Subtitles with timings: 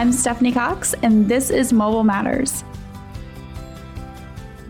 [0.00, 2.64] I'm Stephanie Cox, and this is Mobile Matters.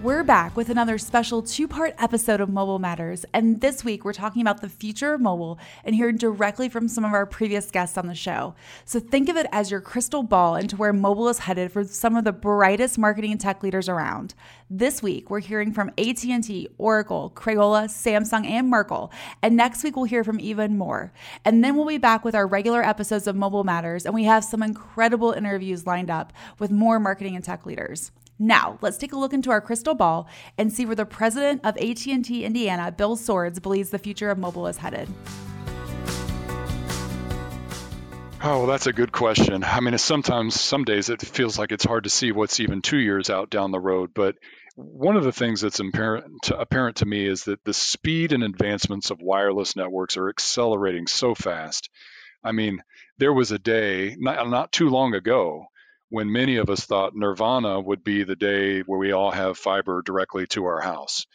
[0.03, 3.27] We're back with another special two part episode of Mobile Matters.
[3.35, 7.05] And this week, we're talking about the future of mobile and hearing directly from some
[7.05, 8.55] of our previous guests on the show.
[8.87, 12.17] So think of it as your crystal ball into where mobile is headed for some
[12.17, 14.33] of the brightest marketing and tech leaders around.
[14.71, 19.13] This week, we're hearing from AT&T, Oracle, Crayola, Samsung, and Merkle.
[19.43, 21.13] And next week, we'll hear from even more.
[21.45, 24.45] And then we'll be back with our regular episodes of Mobile Matters, and we have
[24.45, 28.13] some incredible interviews lined up with more marketing and tech leaders.
[28.43, 30.27] Now, let's take a look into our crystal ball
[30.57, 34.67] and see where the president of AT&T Indiana, Bill Soards, believes the future of mobile
[34.67, 35.11] is headed.
[38.43, 39.63] Oh, well, that's a good question.
[39.63, 42.97] I mean, sometimes, some days, it feels like it's hard to see what's even two
[42.97, 44.13] years out down the road.
[44.15, 44.37] But
[44.75, 48.43] one of the things that's apparent to, apparent to me is that the speed and
[48.43, 51.91] advancements of wireless networks are accelerating so fast.
[52.43, 52.83] I mean,
[53.19, 55.67] there was a day not, not too long ago
[56.11, 60.03] when many of us thought nirvana would be the day where we all have fiber
[60.03, 61.27] directly to our house.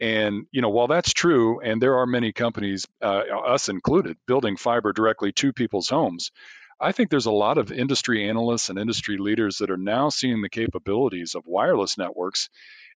[0.00, 4.56] And you know, while that's true, and there are many companies, uh, us included, building
[4.56, 6.30] fiber directly to people's homes,
[6.80, 10.40] I think there's a lot of industry analysts and industry leaders that are now seeing
[10.40, 12.48] the capabilities of wireless networks,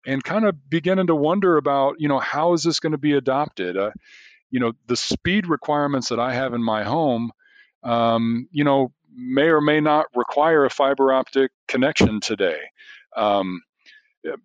[0.07, 3.13] and kind of beginning to wonder about, you know, how is this going to be
[3.13, 3.77] adopted?
[3.77, 3.91] Uh,
[4.51, 7.33] you know, the speed requirements that I have in my home,
[7.83, 12.59] um, you know, may or may not require a fiber optic connection today.
[13.17, 13.63] Um,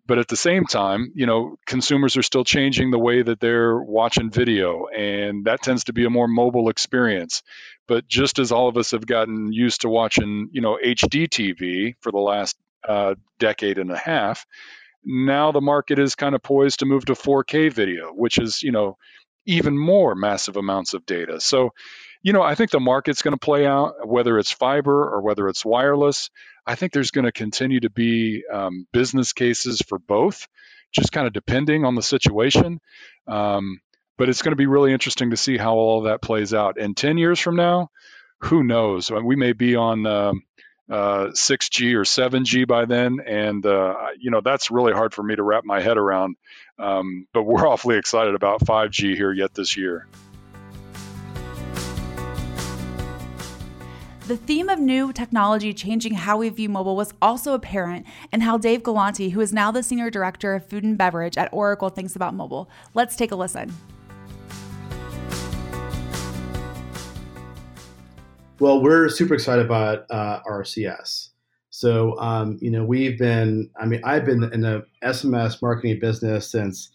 [0.06, 3.78] but at the same time, you know, consumers are still changing the way that they're
[3.82, 7.44] watching video, and that tends to be a more mobile experience.
[7.88, 11.96] But just as all of us have gotten used to watching, you know, HD TV
[12.02, 14.46] for the last uh, decade and a half,
[15.06, 18.72] now the market is kind of poised to move to 4K video, which is, you
[18.72, 18.98] know,
[19.50, 21.42] even more massive amounts of data.
[21.42, 21.72] So,
[22.22, 25.48] you know, I think the market's going to play out, whether it's fiber or whether
[25.48, 26.30] it's wireless.
[26.68, 30.48] I think there's going to continue to be um, business cases for both,
[30.92, 32.80] just kind of depending on the situation.
[33.28, 33.82] Um,
[34.20, 36.80] but it's going to be really interesting to see how all of that plays out.
[36.80, 37.90] And 10 years from now,
[38.42, 39.10] who knows?
[39.10, 40.44] We may be on um,
[40.90, 43.20] uh, 6G or 7G by then.
[43.26, 46.36] And, uh, you know, that's really hard for me to wrap my head around.
[46.78, 50.08] Um, but we're awfully excited about 5G here yet this year.
[54.30, 58.60] The theme of new technology changing how we view mobile was also apparent in how
[58.60, 62.16] Dave Galanti, who is now the Senior Director of Food and Beverage at Oracle, thinks
[62.16, 62.70] about mobile.
[62.94, 63.74] Let's take a listen.
[68.60, 71.30] Well, we're super excited about uh, RCS.
[71.70, 76.52] So, um, you know, we've been, I mean, I've been in the SMS marketing business
[76.52, 76.90] since,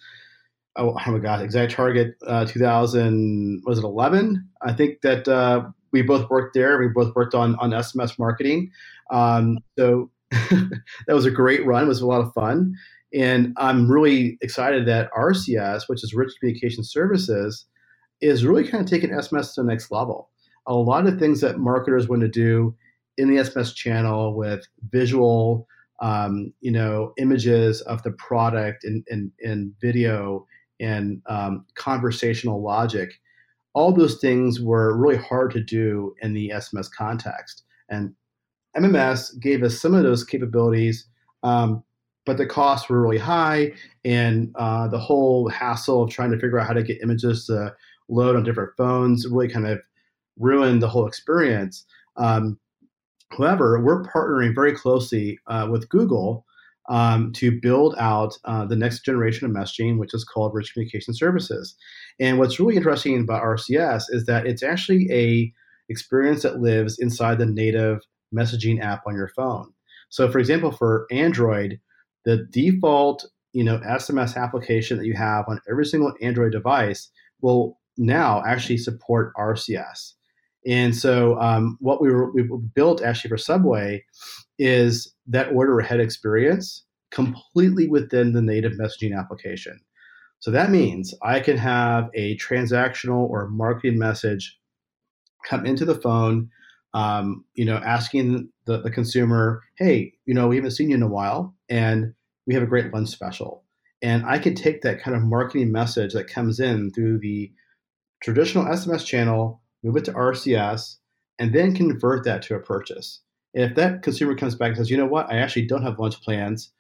[0.77, 4.47] oh, oh my God, ExactTarget uh, 2000, was it 11?
[4.61, 6.79] I think that uh, we both worked there.
[6.79, 8.71] We both worked on on SMS marketing.
[9.11, 11.85] Um, so that was a great run.
[11.85, 12.75] It was a lot of fun,
[13.15, 17.65] and I'm really excited that RCS, which is Rich Communication Services,
[18.21, 20.31] is really kind of taking SMS to the next level.
[20.67, 22.75] A lot of things that marketers want to do
[23.17, 25.69] in the SMS channel with visual,
[26.01, 30.47] um, you know, images of the product and, and, and video
[30.81, 33.21] and um, conversational logic
[33.75, 37.65] all those things were really hard to do in the SMS context.
[37.89, 38.15] And
[38.77, 41.07] MMS gave us some of those capabilities,
[41.43, 41.83] um,
[42.25, 43.73] but the costs were really high,
[44.05, 47.75] and uh, the whole hassle of trying to figure out how to get images to
[48.09, 49.81] load on different phones really kind of
[50.39, 51.85] ruined the whole experience.
[52.17, 52.59] Um,
[53.31, 56.45] however, we're partnering very closely uh, with Google
[56.89, 61.15] um, to build out uh, the next generation of messaging, which is called Rich Communication
[61.15, 61.75] Services.
[62.21, 65.53] And what's really interesting about RCS is that it's actually a
[65.89, 68.01] experience that lives inside the native
[68.35, 69.73] messaging app on your phone.
[70.09, 71.81] So, for example, for Android,
[72.25, 77.79] the default you know SMS application that you have on every single Android device will
[77.97, 80.15] now actually support RCS.
[80.67, 84.05] And so, um, what we were we built actually for Subway
[84.59, 89.81] is that order ahead experience completely within the native messaging application.
[90.41, 94.59] So that means I can have a transactional or marketing message
[95.49, 96.51] come into the phone,
[96.93, 101.03] um, you know, asking the, the consumer, hey, you know, we haven't seen you in
[101.03, 102.13] a while and
[102.47, 103.65] we have a great lunch special.
[104.03, 107.51] And I can take that kind of marketing message that comes in through the
[108.23, 110.97] traditional SMS channel, move it to RCS,
[111.39, 113.21] and then convert that to a purchase.
[113.55, 116.01] And if that consumer comes back and says, you know what, I actually don't have
[116.01, 116.71] lunch plans,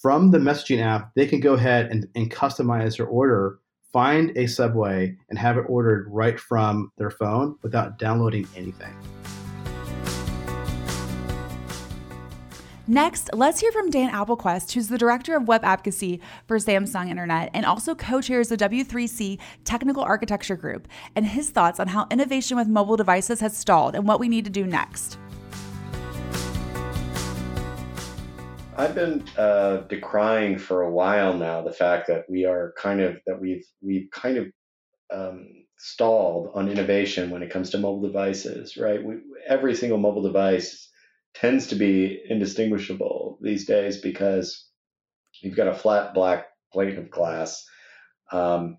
[0.00, 3.58] from the messaging app, they can go ahead and, and customize their order,
[3.92, 8.94] find a Subway, and have it ordered right from their phone without downloading anything.
[12.90, 17.50] Next, let's hear from Dan Appelquist, who's the director of web advocacy for Samsung Internet
[17.52, 22.56] and also co chairs the W3C Technical Architecture Group, and his thoughts on how innovation
[22.56, 25.18] with mobile devices has stalled and what we need to do next.
[28.78, 33.18] I've been uh, decrying for a while now the fact that we are kind of
[33.26, 34.46] that we've we've kind of
[35.12, 35.46] um,
[35.76, 38.78] stalled on innovation when it comes to mobile devices.
[38.78, 40.88] Right, we, every single mobile device
[41.34, 44.66] tends to be indistinguishable these days because
[45.40, 47.64] you've got a flat black plate of glass.
[48.32, 48.78] Um,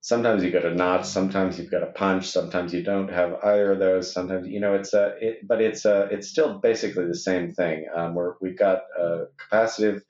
[0.00, 3.72] sometimes you got a notch, sometimes you've got a punch, sometimes you don't have either
[3.72, 4.12] of those.
[4.12, 7.86] Sometimes you know it's a, it, but it's a, it's still basically the same thing.
[7.94, 10.02] Um, where we've got a capacitive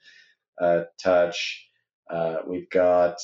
[0.61, 1.65] uh, touch,
[2.09, 3.17] uh, we've got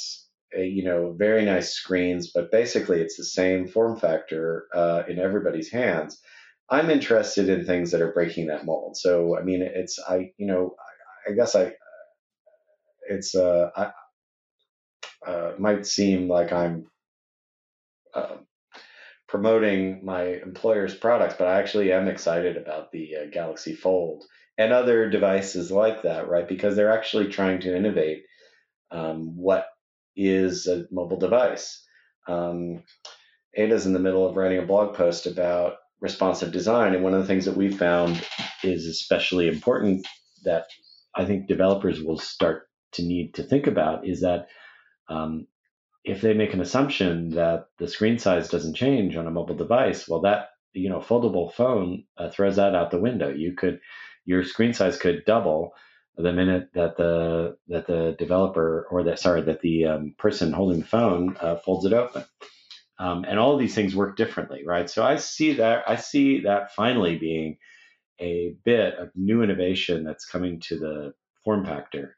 [0.57, 5.19] a, you know very nice screens, but basically it's the same form factor uh, in
[5.19, 6.21] everybody's hands.
[6.71, 8.97] I'm interested in things that are breaking that mold.
[8.97, 10.75] So, I mean, it's, I, you know,
[11.27, 11.73] I, I guess I,
[13.09, 13.91] it's, uh, I,
[15.27, 16.87] uh, might seem like I'm
[18.15, 18.37] uh,
[19.27, 24.23] promoting my employer's products, but I actually am excited about the uh, Galaxy Fold
[24.57, 26.47] and other devices like that, right?
[26.47, 28.23] Because they're actually trying to innovate
[28.91, 29.67] um, what
[30.15, 31.83] is a mobile device.
[32.27, 32.83] Um,
[33.55, 36.93] Ada's in the middle of writing a blog post about responsive design.
[36.93, 38.25] And one of the things that we found
[38.63, 40.07] is especially important
[40.43, 40.65] that
[41.15, 44.47] I think developers will start to need to think about is that
[45.09, 45.47] um,
[46.03, 50.07] if they make an assumption that the screen size doesn't change on a mobile device,
[50.07, 53.29] well, that you know foldable phone uh, throws that out the window.
[53.29, 53.79] You could
[54.25, 55.73] your screen size could double
[56.17, 60.79] the minute that the that the developer or that sorry that the um, person holding
[60.79, 62.23] the phone uh, folds it open.
[63.01, 64.87] Um, and all these things work differently, right?
[64.87, 67.57] So I see that I see that finally being
[68.19, 71.13] a bit of new innovation that's coming to the
[71.43, 72.15] form factor.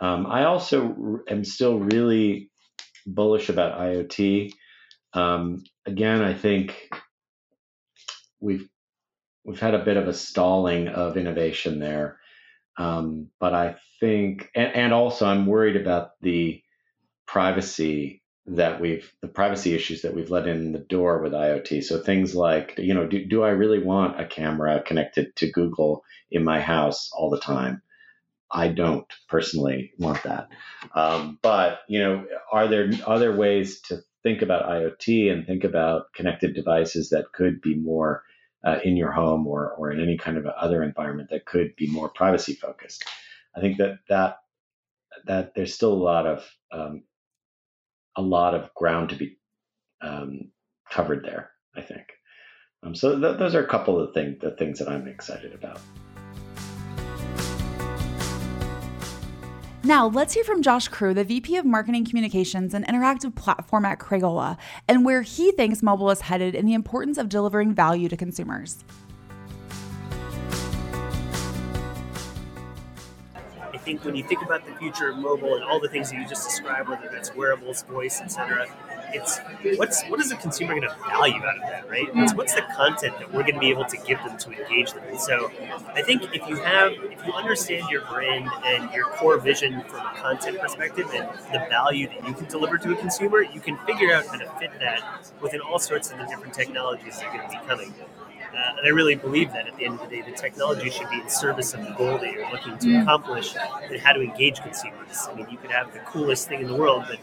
[0.00, 2.50] Um, I also am still really
[3.06, 4.52] bullish about IoT.
[5.14, 6.90] Um, again, I think
[8.38, 8.68] we've
[9.44, 12.18] we've had a bit of a stalling of innovation there,
[12.76, 16.62] um, but I think, and, and also I'm worried about the
[17.26, 21.84] privacy that we've the privacy issues that we've let in the door with IoT.
[21.84, 26.04] So things like, you know, do, do I really want a camera connected to Google
[26.30, 27.82] in my house all the time?
[28.50, 30.48] I don't personally want that.
[30.94, 36.12] Um, but you know, are there other ways to think about IoT and think about
[36.14, 38.22] connected devices that could be more
[38.64, 41.88] uh, in your home or or in any kind of other environment that could be
[41.90, 43.04] more privacy focused?
[43.54, 44.38] I think that that
[45.26, 47.02] that there's still a lot of um,
[48.18, 49.38] a lot of ground to be
[50.02, 50.50] um,
[50.90, 51.50] covered there.
[51.76, 52.02] I think.
[52.82, 55.54] Um, so th- those are a couple of the things the things that I'm excited
[55.54, 55.80] about.
[59.84, 64.00] Now, let's hear from Josh Crew, the VP of Marketing Communications and Interactive Platform at
[64.00, 68.16] Crayola, and where he thinks mobile is headed and the importance of delivering value to
[68.16, 68.84] consumers.
[73.88, 76.28] Think when you think about the future of mobile and all the things that you
[76.28, 78.66] just described, whether that's wearables, voice, etc.,
[79.14, 79.38] it's
[79.78, 82.06] what's what is the consumer going to value out of that, right?
[82.14, 84.92] It's what's the content that we're going to be able to give them to engage
[84.92, 85.04] them.
[85.08, 85.50] And so,
[85.94, 90.00] I think if you have, if you understand your brand and your core vision from
[90.00, 93.78] a content perspective and the value that you can deliver to a consumer, you can
[93.86, 97.38] figure out how to fit that within all sorts of the different technologies that are
[97.38, 97.94] going to be coming.
[98.52, 101.08] Uh, and I really believe that at the end of the day, the technology should
[101.10, 104.60] be in service of the goal that you're looking to accomplish and how to engage
[104.60, 105.28] consumers.
[105.30, 107.18] I mean, you could have the coolest thing in the world, but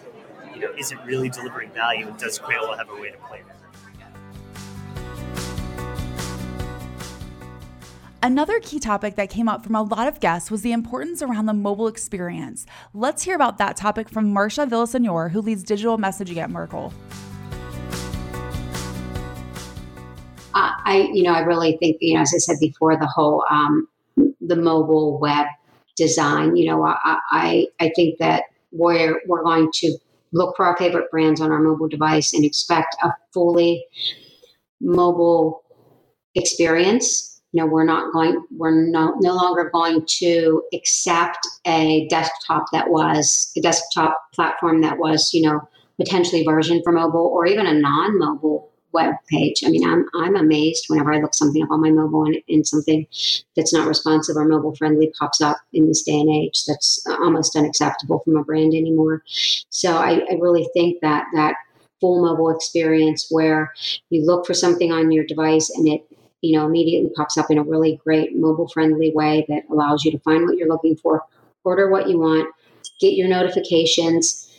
[0.54, 2.08] you know, is it really delivering value?
[2.08, 3.56] And does Crayola have a way to play that?
[8.26, 11.46] Another key topic that came up from a lot of guests was the importance around
[11.46, 12.66] the mobile experience.
[12.92, 16.92] Let's hear about that topic from Marcia Villasenor, who leads digital messaging at Merkle.
[20.86, 23.88] I, you know, I really think, you know, as I said before, the whole um,
[24.40, 25.48] the mobile web
[25.96, 26.56] design.
[26.56, 29.98] You know, I, I, I think that we're we're going to
[30.32, 33.86] look for our favorite brands on our mobile device and expect a fully
[34.82, 35.64] mobile
[36.36, 37.42] experience.
[37.54, 42.90] You know, we're not going, we're no, no longer going to accept a desktop that
[42.90, 45.62] was a desktop platform that was, you know,
[45.98, 49.64] potentially version for mobile or even a non-mobile web page.
[49.66, 52.66] I mean, I'm I'm amazed whenever I look something up on my mobile and, and
[52.66, 53.06] something
[53.56, 56.66] that's not responsive or mobile friendly pops up in this day and age.
[56.66, 59.22] That's almost unacceptable from a brand anymore.
[59.70, 61.56] So I, I really think that that
[62.02, 63.72] full mobile experience where
[64.10, 66.06] you look for something on your device and it
[66.46, 70.12] you know, immediately pops up in a really great mobile friendly way that allows you
[70.12, 71.24] to find what you're looking for,
[71.64, 72.48] order what you want,
[73.00, 74.52] get your notifications,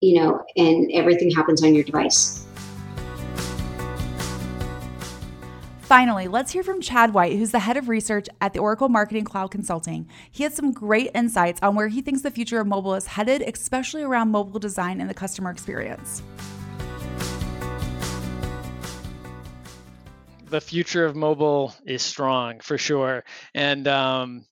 [0.00, 2.44] you know, and everything happens on your device.
[5.92, 9.24] Finally, let's hear from Chad White, who's the head of research at the Oracle Marketing
[9.24, 10.08] Cloud Consulting.
[10.30, 13.42] He had some great insights on where he thinks the future of mobile is headed,
[13.42, 16.22] especially around mobile design and the customer experience.
[20.46, 23.22] The future of mobile is strong for sure.
[23.54, 24.46] And um,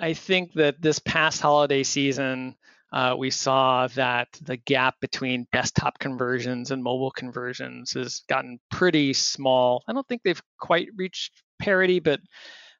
[0.00, 2.56] I think that this past holiday season,
[2.92, 9.12] uh, we saw that the gap between desktop conversions and mobile conversions has gotten pretty
[9.12, 9.82] small.
[9.88, 12.20] I don't think they've quite reached parity, but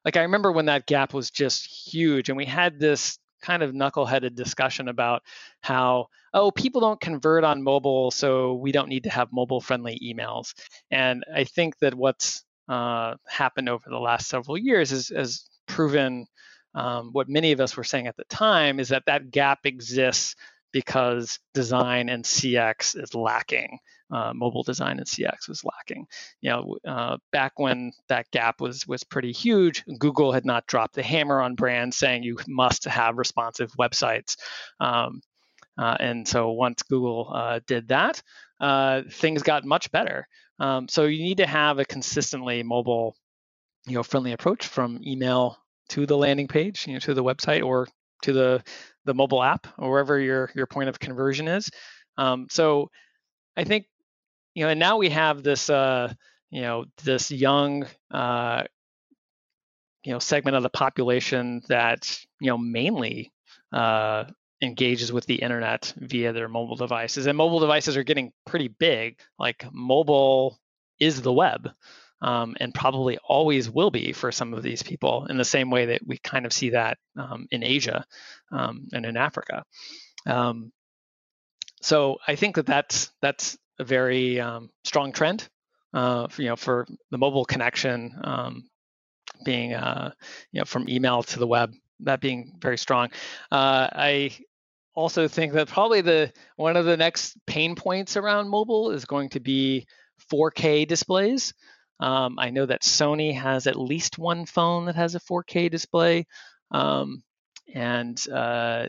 [0.05, 3.73] like I remember when that gap was just huge, and we had this kind of
[3.73, 5.21] knuckleheaded discussion about
[5.61, 9.99] how oh people don't convert on mobile so we don't need to have mobile friendly
[10.03, 10.53] emails
[10.89, 16.25] and i think that what's uh, happened over the last several years is, has proven
[16.75, 20.35] um, what many of us were saying at the time is that that gap exists
[20.73, 23.79] because design and CX is lacking.
[24.11, 26.05] Uh, mobile design and CX was lacking.
[26.41, 30.93] You know, uh, back when that gap was was pretty huge, Google had not dropped
[30.93, 34.35] the hammer on brands saying you must have responsive websites.
[34.79, 35.21] Um,
[35.77, 38.21] uh, and so once Google uh, did that,
[38.59, 40.27] uh, things got much better.
[40.59, 43.15] Um, so you need to have a consistently mobile,
[43.87, 45.57] you know, friendly approach from email
[45.89, 47.87] to the landing page, you know, to the website or
[48.23, 48.63] to the
[49.05, 51.69] the mobile app or wherever your your point of conversion is.
[52.17, 52.89] Um, so
[53.57, 53.87] I think
[54.53, 56.13] you know, and now we have this uh,
[56.49, 58.63] you know this young uh,
[60.03, 63.31] you know segment of the population that you know mainly
[63.73, 64.25] uh,
[64.61, 69.19] engages with the internet via their mobile devices, and mobile devices are getting pretty big.
[69.37, 70.59] Like mobile
[70.99, 71.69] is the web
[72.25, 75.85] um, and probably always will be for some of these people in the same way
[75.85, 78.03] that we kind of see that um, in Asia
[78.51, 79.63] um, and in Africa.
[80.25, 80.71] Um,
[81.83, 85.47] so I think that that's that's a very um, strong trend,
[85.93, 88.63] uh, for, you know, for the mobile connection um,
[89.43, 90.11] being, uh,
[90.51, 93.09] you know, from email to the web, that being very strong.
[93.51, 94.31] Uh, I
[94.95, 99.29] also think that probably the one of the next pain points around mobile is going
[99.29, 99.85] to be
[100.31, 101.53] 4K displays.
[101.99, 106.27] Um, I know that Sony has at least one phone that has a 4K display.
[106.71, 107.23] Um,
[107.73, 108.87] and uh,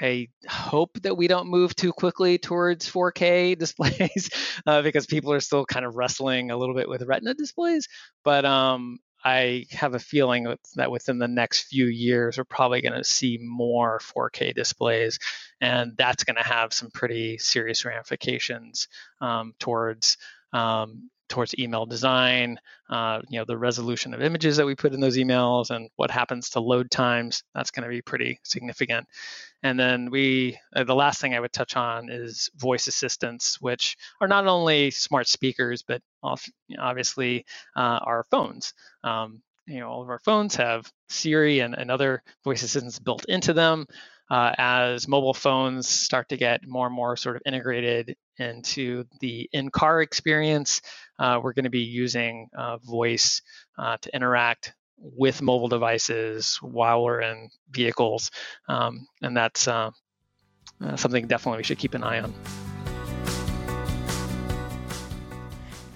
[0.00, 4.30] I hope that we don't move too quickly towards 4K displays
[4.66, 7.88] uh, because people are still kind of wrestling a little bit with Retina displays.
[8.24, 12.98] But um, I have a feeling that within the next few years, we're probably going
[12.98, 15.18] to see more 4K displays,
[15.60, 18.88] and that's going to have some pretty serious ramifications
[19.22, 20.18] um, towards
[20.52, 25.00] um, towards email design, uh, you know, the resolution of images that we put in
[25.00, 27.42] those emails and what happens to load times.
[27.56, 29.08] That's going to be pretty significant.
[29.60, 33.96] And then we, uh, the last thing I would touch on is voice assistants, which
[34.20, 36.02] are not only smart speakers, but
[36.78, 38.72] obviously uh, our phones.
[39.02, 43.24] Um, you know, all of our phones have Siri and, and other voice assistants built
[43.28, 43.86] into them
[44.30, 49.48] uh, as mobile phones start to get more and more sort of integrated into the
[49.52, 50.80] in-car experience,
[51.18, 53.42] uh, we're going to be using uh, voice
[53.78, 58.30] uh, to interact with mobile devices while we're in vehicles,
[58.68, 59.90] um, and that's uh,
[60.82, 62.32] uh, something definitely we should keep an eye on.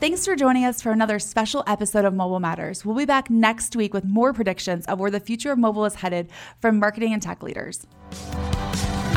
[0.01, 2.85] Thanks for joining us for another special episode of Mobile Matters.
[2.85, 5.97] We'll be back next week with more predictions of where the future of mobile is
[5.97, 7.85] headed from marketing and tech leaders.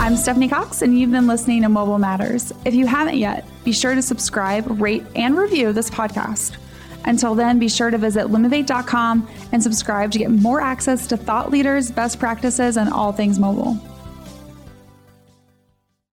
[0.01, 2.51] I'm Stephanie Cox, and you've been listening to Mobile Matters.
[2.65, 6.57] If you haven't yet, be sure to subscribe, rate, and review this podcast.
[7.05, 11.51] Until then, be sure to visit limivate.com and subscribe to get more access to thought
[11.51, 13.77] leaders, best practices, and all things mobile.